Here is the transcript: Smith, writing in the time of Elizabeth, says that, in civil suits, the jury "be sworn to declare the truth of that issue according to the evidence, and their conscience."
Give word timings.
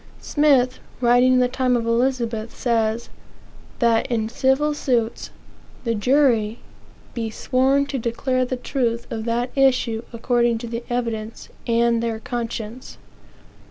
Smith, 0.19 0.79
writing 0.99 1.33
in 1.33 1.39
the 1.39 1.47
time 1.47 1.77
of 1.77 1.85
Elizabeth, 1.85 2.57
says 2.57 3.09
that, 3.77 4.07
in 4.09 4.27
civil 4.27 4.73
suits, 4.73 5.29
the 5.83 5.93
jury 5.93 6.57
"be 7.13 7.29
sworn 7.29 7.85
to 7.85 7.99
declare 7.99 8.43
the 8.43 8.57
truth 8.57 9.05
of 9.11 9.25
that 9.25 9.51
issue 9.55 10.01
according 10.11 10.57
to 10.57 10.65
the 10.65 10.83
evidence, 10.89 11.49
and 11.67 12.01
their 12.01 12.17
conscience." 12.19 12.97